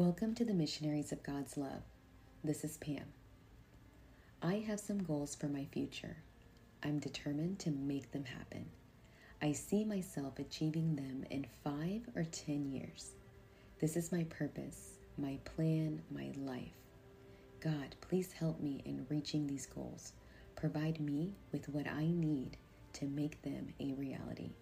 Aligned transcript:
Welcome 0.00 0.34
to 0.36 0.46
the 0.46 0.54
Missionaries 0.54 1.12
of 1.12 1.22
God's 1.22 1.58
Love. 1.58 1.82
This 2.42 2.64
is 2.64 2.78
Pam. 2.78 3.04
I 4.40 4.54
have 4.66 4.80
some 4.80 5.02
goals 5.02 5.34
for 5.34 5.46
my 5.46 5.66
future. 5.66 6.16
I'm 6.82 6.98
determined 7.00 7.58
to 7.58 7.70
make 7.70 8.10
them 8.10 8.24
happen. 8.24 8.64
I 9.42 9.52
see 9.52 9.84
myself 9.84 10.38
achieving 10.38 10.96
them 10.96 11.26
in 11.28 11.44
five 11.62 12.08
or 12.16 12.24
ten 12.24 12.64
years. 12.72 13.10
This 13.78 13.94
is 13.94 14.10
my 14.10 14.24
purpose, 14.30 14.92
my 15.18 15.36
plan, 15.44 16.00
my 16.10 16.32
life. 16.34 16.80
God, 17.60 17.94
please 18.00 18.32
help 18.32 18.58
me 18.58 18.80
in 18.86 19.04
reaching 19.10 19.46
these 19.46 19.66
goals. 19.66 20.14
Provide 20.56 20.98
me 20.98 21.34
with 21.52 21.68
what 21.68 21.86
I 21.86 22.06
need 22.06 22.56
to 22.94 23.04
make 23.04 23.42
them 23.42 23.74
a 23.78 23.92
reality. 23.92 24.52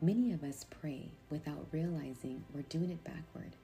Many 0.00 0.32
of 0.32 0.44
us 0.44 0.64
pray 0.70 1.10
without 1.28 1.66
realizing 1.72 2.42
we're 2.54 2.62
doing 2.62 2.88
it 2.88 3.04
backward. 3.04 3.54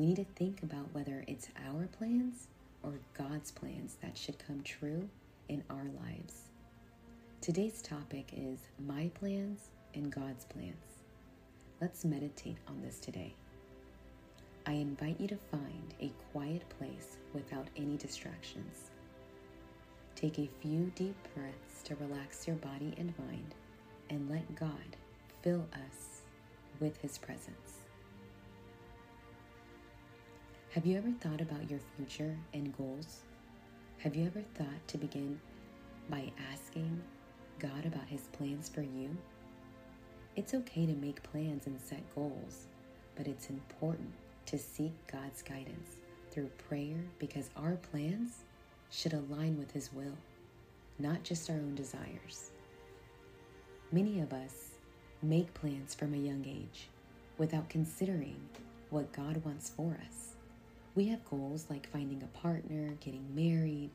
We 0.00 0.06
need 0.06 0.16
to 0.16 0.24
think 0.24 0.62
about 0.62 0.94
whether 0.94 1.24
it's 1.26 1.50
our 1.68 1.86
plans 1.98 2.48
or 2.82 2.94
God's 3.12 3.50
plans 3.50 3.98
that 4.00 4.16
should 4.16 4.38
come 4.38 4.62
true 4.62 5.06
in 5.50 5.62
our 5.68 5.84
lives. 6.02 6.44
Today's 7.42 7.82
topic 7.82 8.32
is 8.34 8.60
My 8.88 9.10
Plans 9.12 9.68
and 9.92 10.10
God's 10.10 10.46
Plans. 10.46 11.02
Let's 11.82 12.06
meditate 12.06 12.56
on 12.66 12.80
this 12.80 12.98
today. 12.98 13.34
I 14.64 14.72
invite 14.72 15.20
you 15.20 15.28
to 15.28 15.36
find 15.36 15.92
a 16.00 16.10
quiet 16.32 16.62
place 16.78 17.18
without 17.34 17.66
any 17.76 17.98
distractions. 17.98 18.92
Take 20.16 20.38
a 20.38 20.48
few 20.62 20.90
deep 20.94 21.28
breaths 21.34 21.82
to 21.84 21.94
relax 21.96 22.46
your 22.46 22.56
body 22.56 22.94
and 22.96 23.12
mind 23.18 23.54
and 24.08 24.30
let 24.30 24.56
God 24.56 24.96
fill 25.42 25.66
us 25.74 26.22
with 26.80 26.96
His 27.02 27.18
presence. 27.18 27.79
Have 30.74 30.86
you 30.86 30.96
ever 30.96 31.10
thought 31.20 31.40
about 31.40 31.68
your 31.68 31.80
future 31.96 32.38
and 32.54 32.76
goals? 32.76 33.22
Have 33.98 34.14
you 34.14 34.24
ever 34.26 34.44
thought 34.54 34.86
to 34.86 34.98
begin 34.98 35.40
by 36.08 36.30
asking 36.52 37.02
God 37.58 37.86
about 37.86 38.06
His 38.06 38.28
plans 38.30 38.68
for 38.68 38.82
you? 38.82 39.16
It's 40.36 40.54
okay 40.54 40.86
to 40.86 40.92
make 40.92 41.24
plans 41.24 41.66
and 41.66 41.80
set 41.80 42.14
goals, 42.14 42.66
but 43.16 43.26
it's 43.26 43.50
important 43.50 44.12
to 44.46 44.58
seek 44.58 44.92
God's 45.10 45.42
guidance 45.42 45.96
through 46.30 46.52
prayer 46.68 47.02
because 47.18 47.50
our 47.56 47.74
plans 47.90 48.44
should 48.92 49.12
align 49.12 49.58
with 49.58 49.72
His 49.72 49.92
will, 49.92 50.18
not 51.00 51.24
just 51.24 51.50
our 51.50 51.56
own 51.56 51.74
desires. 51.74 52.52
Many 53.90 54.20
of 54.20 54.32
us 54.32 54.68
make 55.20 55.52
plans 55.52 55.96
from 55.96 56.14
a 56.14 56.16
young 56.16 56.44
age 56.46 56.86
without 57.38 57.68
considering 57.68 58.40
what 58.90 59.10
God 59.12 59.44
wants 59.44 59.68
for 59.68 59.98
us. 60.06 60.36
We 61.00 61.08
have 61.08 61.24
goals 61.24 61.64
like 61.70 61.88
finding 61.88 62.22
a 62.22 62.38
partner, 62.38 62.90
getting 63.00 63.34
married, 63.34 63.88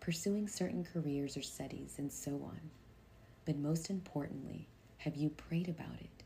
pursuing 0.00 0.48
certain 0.48 0.84
careers 0.92 1.36
or 1.36 1.42
studies, 1.42 1.94
and 1.98 2.10
so 2.10 2.32
on. 2.32 2.58
But 3.44 3.58
most 3.58 3.90
importantly, 3.90 4.66
have 4.96 5.14
you 5.14 5.30
prayed 5.30 5.68
about 5.68 6.00
it? 6.00 6.24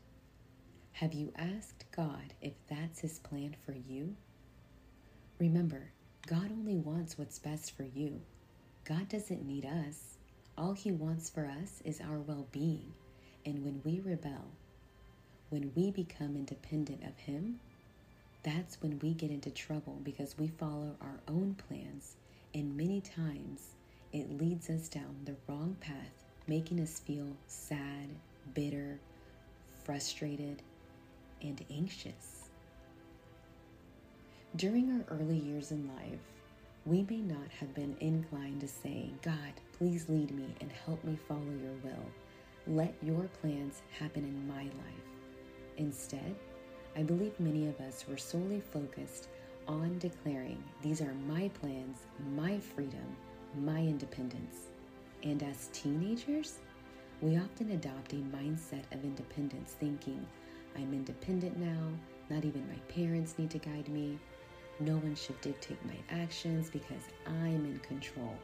Have 0.93 1.13
you 1.13 1.31
asked 1.35 1.85
God 1.95 2.33
if 2.41 2.53
that's 2.67 3.01
His 3.01 3.19
plan 3.19 3.55
for 3.63 3.73
you? 3.73 4.15
Remember, 5.37 5.91
God 6.25 6.49
only 6.51 6.77
wants 6.77 7.15
what's 7.15 7.37
best 7.37 7.77
for 7.77 7.83
you. 7.83 8.19
God 8.85 9.09
doesn't 9.09 9.45
need 9.45 9.65
us. 9.65 10.17
All 10.57 10.73
He 10.73 10.91
wants 10.91 11.29
for 11.29 11.45
us 11.45 11.79
is 11.85 12.01
our 12.01 12.17
well 12.17 12.47
being. 12.51 12.91
And 13.45 13.63
when 13.63 13.81
we 13.85 13.99
rebel, 13.99 14.49
when 15.49 15.71
we 15.75 15.91
become 15.91 16.35
independent 16.35 17.03
of 17.03 17.15
Him, 17.17 17.59
that's 18.43 18.81
when 18.81 18.99
we 18.99 19.13
get 19.13 19.31
into 19.31 19.49
trouble 19.49 19.99
because 20.03 20.37
we 20.37 20.47
follow 20.47 20.95
our 21.01 21.19
own 21.27 21.55
plans, 21.67 22.15
and 22.53 22.77
many 22.77 23.01
times 23.01 23.75
it 24.11 24.37
leads 24.37 24.69
us 24.69 24.89
down 24.89 25.15
the 25.25 25.35
wrong 25.47 25.75
path 25.79 26.23
making 26.47 26.79
us 26.79 26.99
feel 26.99 27.27
sad, 27.47 28.09
bitter, 28.53 28.99
frustrated, 29.83 30.61
and 31.41 31.63
anxious. 31.71 32.49
During 34.55 34.91
our 34.91 35.17
early 35.17 35.37
years 35.37 35.71
in 35.71 35.87
life, 35.87 36.19
we 36.85 37.03
may 37.09 37.21
not 37.21 37.49
have 37.59 37.73
been 37.73 37.95
inclined 38.01 38.61
to 38.61 38.67
say, 38.67 39.09
God, 39.21 39.53
please 39.77 40.09
lead 40.09 40.31
me 40.31 40.53
and 40.59 40.71
help 40.85 41.03
me 41.03 41.17
follow 41.27 41.41
your 41.61 41.73
will. 41.83 42.05
Let 42.67 42.93
your 43.01 43.29
plans 43.41 43.81
happen 43.97 44.23
in 44.23 44.47
my 44.47 44.63
life. 44.63 45.07
Instead, 45.77 46.35
I 46.95 47.01
believe 47.01 47.39
many 47.39 47.67
of 47.67 47.79
us 47.79 48.05
were 48.07 48.17
solely 48.17 48.59
focused 48.59 49.27
on 49.67 49.97
declaring, 49.97 50.63
These 50.81 51.01
are 51.01 51.13
my 51.27 51.49
plans, 51.59 51.97
my 52.35 52.59
freedom, 52.59 53.15
my 53.57 53.79
independence. 53.79 54.67
And 55.23 55.41
as 55.41 55.69
teenagers, 55.73 56.59
we 57.21 57.37
often 57.37 57.71
adopt 57.71 58.13
a 58.13 58.17
mindset 58.17 58.83
of 58.91 59.03
independence, 59.03 59.75
thinking, 59.79 60.23
I'm 60.75 60.93
independent 60.93 61.57
now, 61.57 61.87
not 62.29 62.45
even 62.45 62.67
my 62.67 62.93
parents 62.93 63.35
need 63.37 63.49
to 63.51 63.59
guide 63.59 63.87
me. 63.89 64.19
No 64.79 64.93
one 64.97 65.15
should 65.15 65.39
dictate 65.41 65.83
my 65.85 65.97
actions 66.09 66.69
because 66.69 67.03
I'm 67.25 67.65
in 67.65 67.79
control. 67.79 68.35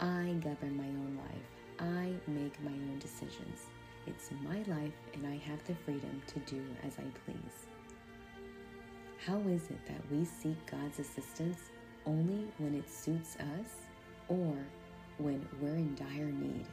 I 0.00 0.36
govern 0.40 0.76
my 0.76 0.84
own 0.84 1.18
life. 1.18 1.48
I 1.80 2.12
make 2.30 2.62
my 2.62 2.70
own 2.70 2.98
decisions. 3.00 3.66
It's 4.06 4.30
my 4.42 4.58
life 4.74 4.92
and 5.14 5.26
I 5.26 5.36
have 5.36 5.64
the 5.66 5.74
freedom 5.84 6.22
to 6.28 6.38
do 6.40 6.62
as 6.84 6.98
I 6.98 7.04
please. 7.24 7.77
How 9.28 9.40
is 9.40 9.68
it 9.68 9.84
that 9.86 10.10
we 10.10 10.24
seek 10.24 10.56
God's 10.70 11.00
assistance 11.00 11.58
only 12.06 12.46
when 12.56 12.74
it 12.74 12.88
suits 12.88 13.36
us 13.36 13.74
or 14.26 14.56
when 15.18 15.46
we're 15.60 15.74
in 15.74 15.94
dire 15.96 16.32
need, 16.32 16.64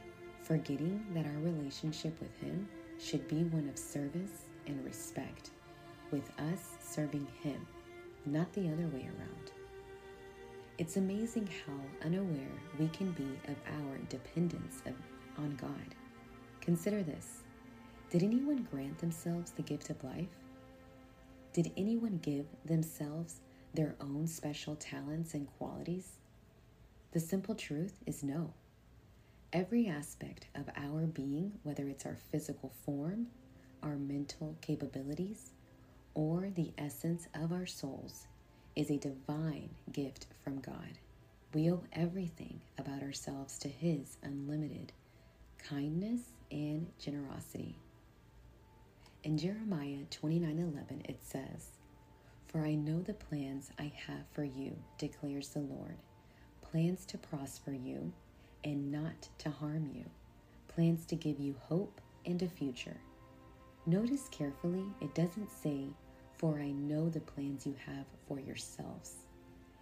forgetting 0.42 1.04
that 1.12 1.26
our 1.26 1.38
relationship 1.42 2.18
with 2.18 2.34
Him 2.38 2.66
should 2.98 3.28
be 3.28 3.44
one 3.44 3.68
of 3.68 3.76
service 3.76 4.46
and 4.66 4.82
respect, 4.86 5.50
with 6.10 6.30
us 6.38 6.76
serving 6.80 7.26
Him, 7.42 7.66
not 8.24 8.50
the 8.54 8.72
other 8.72 8.86
way 8.86 9.02
around. 9.02 9.52
It's 10.78 10.96
amazing 10.96 11.50
how 11.66 12.06
unaware 12.06 12.56
we 12.78 12.88
can 12.88 13.10
be 13.12 13.28
of 13.50 13.56
our 13.82 13.98
dependence 14.08 14.80
of, 14.86 14.94
on 15.36 15.56
God. 15.56 15.94
Consider 16.62 17.02
this 17.02 17.42
Did 18.08 18.22
anyone 18.22 18.66
grant 18.70 18.96
themselves 18.96 19.50
the 19.50 19.62
gift 19.62 19.90
of 19.90 20.02
life? 20.02 20.45
Did 21.56 21.72
anyone 21.74 22.18
give 22.18 22.44
themselves 22.66 23.40
their 23.72 23.94
own 23.98 24.26
special 24.26 24.76
talents 24.76 25.32
and 25.32 25.48
qualities? 25.56 26.18
The 27.12 27.20
simple 27.20 27.54
truth 27.54 27.94
is 28.04 28.22
no. 28.22 28.52
Every 29.54 29.86
aspect 29.88 30.48
of 30.54 30.68
our 30.76 31.06
being, 31.06 31.52
whether 31.62 31.88
it's 31.88 32.04
our 32.04 32.18
physical 32.30 32.74
form, 32.84 33.28
our 33.82 33.96
mental 33.96 34.54
capabilities, 34.60 35.52
or 36.12 36.50
the 36.54 36.74
essence 36.76 37.26
of 37.32 37.52
our 37.52 37.64
souls, 37.64 38.26
is 38.74 38.90
a 38.90 38.98
divine 38.98 39.70
gift 39.90 40.26
from 40.44 40.60
God. 40.60 40.98
We 41.54 41.70
owe 41.70 41.84
everything 41.94 42.60
about 42.76 43.02
ourselves 43.02 43.56
to 43.60 43.68
His 43.68 44.18
unlimited 44.22 44.92
kindness 45.56 46.20
and 46.50 46.88
generosity. 46.98 47.78
In 49.26 49.36
Jeremiah 49.38 50.04
29:11 50.12 51.04
it 51.10 51.20
says, 51.20 51.72
"For 52.46 52.60
I 52.60 52.76
know 52.76 53.02
the 53.02 53.12
plans 53.12 53.72
I 53.76 53.86
have 54.06 54.24
for 54.28 54.44
you," 54.44 54.76
declares 54.98 55.48
the 55.48 55.62
Lord 55.62 55.96
plans 56.62 57.04
to 57.06 57.18
prosper 57.18 57.72
you 57.72 58.12
and 58.62 58.92
not 58.92 59.28
to 59.38 59.50
harm 59.50 59.90
you, 59.92 60.04
plans 60.68 61.04
to 61.06 61.16
give 61.16 61.40
you 61.40 61.54
hope 61.54 62.00
and 62.24 62.40
a 62.40 62.48
future. 62.48 63.00
Notice 63.84 64.28
carefully, 64.28 64.86
it 65.00 65.12
doesn't 65.16 65.50
say, 65.50 65.88
For 66.34 66.60
I 66.60 66.70
know 66.70 67.08
the 67.08 67.18
plans 67.18 67.66
you 67.66 67.74
have 67.84 68.06
for 68.28 68.38
yourselves. 68.38 69.24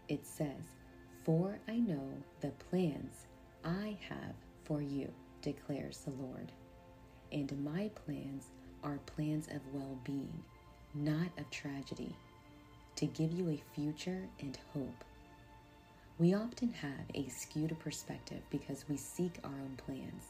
It 0.08 0.24
says, 0.24 0.72
For 1.22 1.58
I 1.69 1.80
know 1.80 2.14
the 2.40 2.52
plans 2.70 3.26
I 3.62 3.98
have 4.08 4.36
for 4.62 4.80
you, 4.80 5.12
declares 5.42 5.98
the 5.98 6.12
Lord. 6.12 6.50
And 7.30 7.62
my 7.62 7.90
plans 7.90 8.46
are 8.84 8.98
plans 9.06 9.48
of 9.48 9.60
well 9.72 9.98
being, 10.04 10.44
not 10.94 11.28
of 11.38 11.50
tragedy, 11.50 12.14
to 12.96 13.06
give 13.06 13.32
you 13.32 13.48
a 13.48 13.75
future 13.75 14.28
and 14.40 14.56
hope. 14.72 15.04
We 16.19 16.34
often 16.34 16.72
have 16.75 17.06
a 17.14 17.28
skewed 17.28 17.76
perspective 17.81 18.42
because 18.50 18.84
we 18.88 18.96
seek 18.96 19.32
our 19.42 19.50
own 19.50 19.76
plans. 19.84 20.25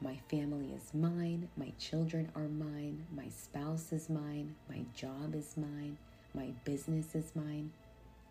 My 0.00 0.16
family 0.30 0.72
is 0.74 0.94
mine, 0.94 1.48
my 1.56 1.72
children 1.78 2.30
are 2.34 2.48
mine, 2.48 3.06
my 3.14 3.28
spouse 3.28 3.92
is 3.92 4.08
mine, 4.08 4.54
my 4.68 4.84
job 4.94 5.34
is 5.34 5.56
mine, 5.56 5.96
my 6.34 6.48
business 6.64 7.14
is 7.14 7.36
mine. 7.36 7.70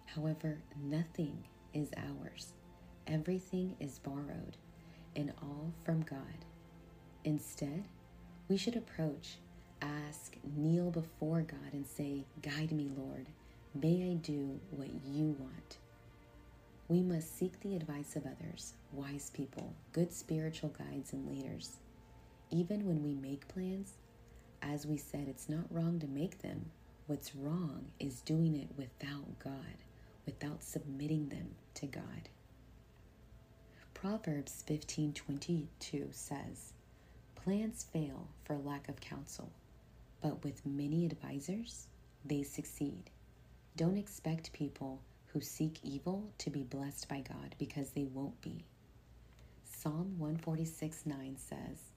However, 0.05 0.57
nothing 0.81 1.44
is 1.73 1.89
ours. 1.97 2.53
Everything 3.05 3.75
is 3.79 3.99
borrowed 3.99 4.57
and 5.15 5.33
all 5.41 5.71
from 5.83 6.01
God. 6.01 6.45
Instead, 7.23 7.83
we 8.49 8.57
should 8.57 8.75
approach, 8.75 9.38
ask, 9.81 10.35
kneel 10.55 10.89
before 10.91 11.41
God 11.41 11.73
and 11.73 11.85
say, 11.85 12.25
Guide 12.41 12.71
me, 12.71 12.89
Lord. 12.95 13.27
May 13.73 14.11
I 14.11 14.13
do 14.15 14.59
what 14.71 14.89
you 15.05 15.35
want. 15.39 15.77
We 16.88 17.03
must 17.03 17.38
seek 17.38 17.59
the 17.59 17.75
advice 17.75 18.15
of 18.15 18.25
others, 18.25 18.73
wise 18.94 19.29
people, 19.33 19.73
good 19.91 20.13
spiritual 20.13 20.69
guides, 20.69 21.11
and 21.11 21.27
leaders. 21.29 21.77
Even 22.49 22.85
when 22.85 23.03
we 23.03 23.13
make 23.13 23.47
plans, 23.49 23.94
as 24.61 24.88
we 24.88 24.97
said, 24.97 25.27
it's 25.27 25.49
not 25.49 25.65
wrong 25.69 25.99
to 25.99 26.07
make 26.07 26.41
them. 26.41 26.71
What's 27.07 27.35
wrong 27.35 27.91
is 27.99 28.21
doing 28.21 28.55
it 28.55 28.69
without 28.77 29.38
God, 29.39 29.83
without 30.25 30.63
submitting 30.63 31.29
them 31.29 31.55
to 31.75 31.85
God. 31.85 32.29
Proverbs 33.94 34.63
15:22 34.67 36.13
says, 36.13 36.73
"Plans 37.47 37.81
fail 37.81 38.27
for 38.44 38.57
lack 38.57 38.89
of 38.89 38.99
counsel, 38.99 39.53
but 40.19 40.44
with 40.44 40.65
many 40.65 41.05
advisors, 41.05 41.88
they 42.25 42.44
succeed." 42.44 43.09
Don't 43.77 43.95
expect 43.95 44.51
people 44.51 44.99
who 45.27 45.39
seek 45.39 45.79
evil 45.81 46.29
to 46.39 46.49
be 46.49 46.63
blessed 46.63 47.07
by 47.07 47.21
God 47.21 47.55
because 47.57 47.91
they 47.91 48.03
won't 48.03 48.41
be. 48.41 48.65
Psalm 49.63 50.19
146 50.19 51.05
9 51.05 51.38
says, 51.38 51.94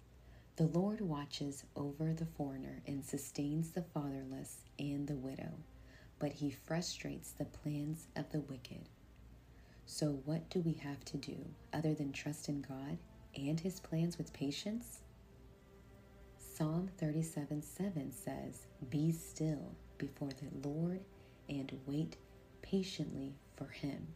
The 0.55 0.69
Lord 0.69 1.00
watches 1.00 1.64
over 1.75 2.12
the 2.12 2.26
foreigner 2.26 2.81
and 2.87 3.05
sustains 3.05 3.73
the 3.73 3.82
fatherless 3.82 4.58
and 4.79 5.08
the 5.08 5.17
widow, 5.17 5.55
but 6.20 6.35
he 6.35 6.50
frustrates 6.52 7.32
the 7.32 7.44
plans 7.44 8.06
of 8.14 8.31
the 8.31 8.41
wicked. 8.41 8.88
So, 9.85 10.23
what 10.25 10.49
do 10.49 10.61
we 10.61 10.75
have 10.75 11.05
to 11.06 11.17
do 11.17 11.44
other 11.73 11.93
than 11.93 12.12
trust 12.12 12.49
in 12.49 12.61
God 12.61 12.99
and 13.35 13.58
his 13.58 13.81
plans 13.81 14.17
with 14.17 14.32
patience? 14.32 15.00
Psalm 16.61 16.91
37 16.99 17.62
7 17.62 18.12
says, 18.12 18.67
Be 18.91 19.12
still 19.12 19.73
before 19.97 20.29
the 20.29 20.69
Lord 20.69 21.01
and 21.49 21.73
wait 21.87 22.19
patiently 22.61 23.33
for 23.57 23.69
him. 23.69 24.09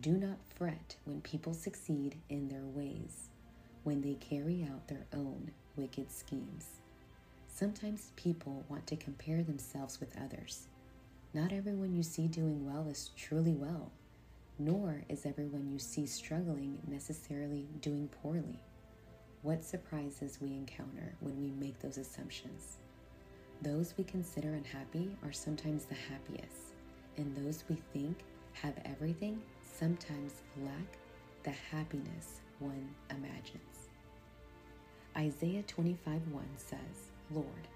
Do 0.00 0.12
not 0.12 0.38
fret 0.56 0.96
when 1.04 1.20
people 1.20 1.52
succeed 1.52 2.16
in 2.30 2.48
their 2.48 2.64
ways, 2.64 3.28
when 3.84 4.00
they 4.00 4.14
carry 4.14 4.66
out 4.72 4.88
their 4.88 5.04
own 5.12 5.50
wicked 5.76 6.10
schemes. 6.10 6.68
Sometimes 7.54 8.12
people 8.16 8.64
want 8.70 8.86
to 8.86 8.96
compare 8.96 9.42
themselves 9.42 10.00
with 10.00 10.16
others. 10.18 10.68
Not 11.34 11.52
everyone 11.52 11.94
you 11.94 12.02
see 12.02 12.28
doing 12.28 12.64
well 12.64 12.88
is 12.88 13.10
truly 13.14 13.52
well, 13.52 13.92
nor 14.58 15.02
is 15.10 15.26
everyone 15.26 15.68
you 15.70 15.78
see 15.78 16.06
struggling 16.06 16.78
necessarily 16.88 17.66
doing 17.82 18.08
poorly. 18.22 18.62
What 19.42 19.64
surprises 19.64 20.38
we 20.40 20.48
encounter 20.48 21.14
when 21.20 21.40
we 21.40 21.52
make 21.52 21.78
those 21.78 21.96
assumptions? 21.96 22.78
Those 23.62 23.94
we 23.96 24.02
consider 24.02 24.52
unhappy 24.52 25.10
are 25.24 25.32
sometimes 25.32 25.84
the 25.84 25.94
happiest, 25.94 26.74
and 27.16 27.36
those 27.36 27.62
we 27.68 27.76
think 27.92 28.18
have 28.52 28.74
everything 28.84 29.40
sometimes 29.62 30.42
lack 30.56 30.98
the 31.44 31.50
happiness 31.50 32.40
one 32.58 32.88
imagines. 33.10 33.90
Isaiah 35.16 35.62
25 35.62 36.20
1 36.32 36.44
says, 36.56 37.12
Lord, 37.30 37.68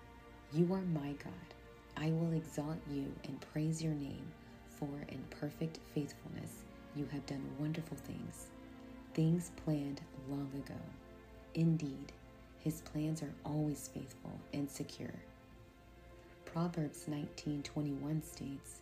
you 0.52 0.72
are 0.74 0.82
my 0.82 1.12
God. 1.22 1.54
I 1.96 2.10
will 2.10 2.32
exalt 2.32 2.78
you 2.90 3.06
and 3.22 3.40
praise 3.52 3.80
your 3.80 3.94
name, 3.94 4.26
for 4.68 4.88
in 5.08 5.22
perfect 5.30 5.78
faithfulness 5.94 6.64
you 6.96 7.06
have 7.12 7.24
done 7.26 7.44
wonderful 7.60 7.96
things, 7.98 8.48
things 9.14 9.52
planned 9.64 10.00
long 10.28 10.50
ago. 10.56 10.80
Indeed, 11.54 12.12
his 12.58 12.80
plans 12.80 13.22
are 13.22 13.34
always 13.44 13.88
faithful 13.88 14.38
and 14.54 14.70
secure. 14.70 15.14
Proverbs 16.46 17.06
19:21 17.08 18.22
states, 18.22 18.80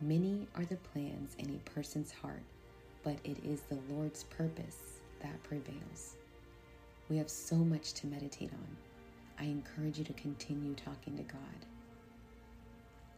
"Many 0.00 0.46
are 0.54 0.64
the 0.64 0.76
plans 0.76 1.34
in 1.36 1.54
a 1.54 1.70
person's 1.70 2.12
heart, 2.12 2.42
but 3.02 3.18
it 3.24 3.44
is 3.44 3.62
the 3.62 3.80
Lord's 3.92 4.24
purpose 4.24 5.00
that 5.20 5.42
prevails." 5.42 6.16
We 7.08 7.16
have 7.16 7.30
so 7.30 7.56
much 7.56 7.92
to 7.94 8.06
meditate 8.06 8.52
on. 8.52 8.76
I 9.38 9.44
encourage 9.44 9.98
you 9.98 10.04
to 10.04 10.12
continue 10.14 10.74
talking 10.74 11.16
to 11.16 11.22
God. 11.22 11.66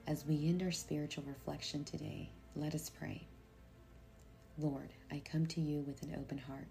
As 0.06 0.25
we 0.25 0.46
end 0.46 0.62
our 0.62 0.72
spiritual 0.72 1.25
reflection 1.25 1.84
today, 1.84 2.31
let 2.54 2.75
us 2.75 2.90
pray. 2.90 3.26
Lord, 4.58 4.92
I 5.10 5.20
come 5.20 5.46
to 5.49 5.60
you 5.60 5.81
with 5.81 6.02
an 6.02 6.14
open 6.14 6.38
heart. 6.38 6.69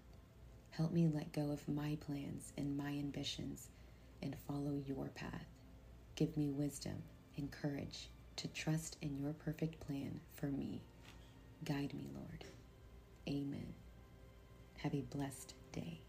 Help 0.70 0.92
me 0.92 1.08
let 1.12 1.32
go 1.32 1.50
of 1.50 1.66
my 1.68 1.96
plans 2.00 2.52
and 2.56 2.76
my 2.76 2.90
ambitions 2.90 3.68
and 4.22 4.36
follow 4.46 4.80
your 4.86 5.08
path. 5.14 5.46
Give 6.14 6.36
me 6.36 6.50
wisdom 6.50 7.02
and 7.36 7.50
courage 7.50 8.08
to 8.36 8.48
trust 8.48 8.96
in 9.00 9.16
your 9.18 9.32
perfect 9.32 9.80
plan 9.80 10.20
for 10.34 10.46
me. 10.46 10.82
Guide 11.64 11.94
me, 11.94 12.08
Lord. 12.14 12.44
Amen. 13.28 13.74
Have 14.78 14.94
a 14.94 15.02
blessed 15.02 15.54
day. 15.72 16.00